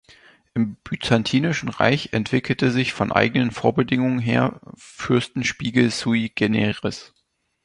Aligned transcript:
Im 0.55 0.77
Byzantinischen 0.83 1.69
Reich 1.69 2.09
entwickelte 2.13 2.71
sich 2.71 2.91
von 2.91 3.11
eigenen 3.11 3.51
Vorbedingungen 3.51 4.17
her 4.17 4.59
Fürstenspiegel 4.75 5.91
sui 5.91 6.31
generis. 6.33 7.13